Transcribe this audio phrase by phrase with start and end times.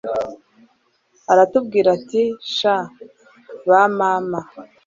[1.31, 2.23] aratubwira ati
[2.55, 2.75] sha
[3.67, 4.39] ba mama